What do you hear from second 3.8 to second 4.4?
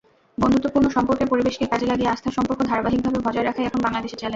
বাংলাদেশের চ্যালেঞ্জ।